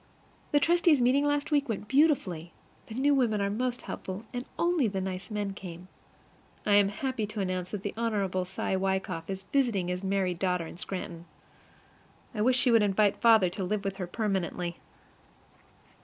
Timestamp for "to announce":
7.27-7.69